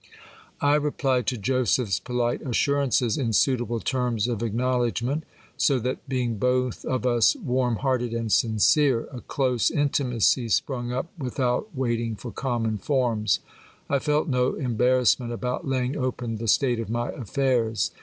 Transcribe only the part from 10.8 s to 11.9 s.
up without